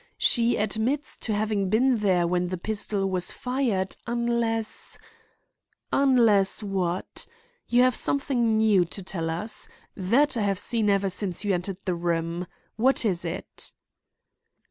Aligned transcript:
She 0.17 0.55
admits 0.55 1.15
to 1.17 1.31
having 1.35 1.69
been 1.69 1.97
there 1.97 2.25
when 2.25 2.47
the 2.47 2.57
pistol 2.57 3.07
was 3.07 3.31
fired, 3.31 3.95
unless—" 4.07 4.97
"Unless 5.93 6.63
what? 6.63 7.27
You 7.67 7.83
have 7.83 7.93
something 7.95 8.57
new 8.57 8.83
to 8.83 9.03
tell 9.03 9.29
us. 9.29 9.67
That 9.95 10.35
I 10.35 10.41
have 10.41 10.57
seen 10.57 10.89
ever 10.89 11.11
since 11.11 11.45
you 11.45 11.53
entered 11.53 11.77
the 11.85 11.93
room. 11.93 12.47
What 12.77 13.05
is 13.05 13.23
it?" 13.23 13.73